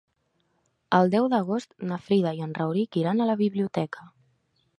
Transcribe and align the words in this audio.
El 0.99 1.11
deu 1.15 1.27
d'agost 1.33 1.75
na 1.91 1.99
Frida 2.07 2.33
i 2.39 2.43
en 2.47 2.57
Rauric 2.61 2.99
iran 3.03 3.23
a 3.23 3.29
la 3.33 3.37
biblioteca. 3.45 4.09